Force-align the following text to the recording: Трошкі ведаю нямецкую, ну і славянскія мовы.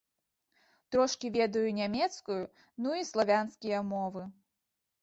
Трошкі 0.95 1.31
ведаю 1.35 1.75
нямецкую, 1.81 2.39
ну 2.87 2.99
і 3.03 3.07
славянскія 3.13 3.85
мовы. 3.93 4.27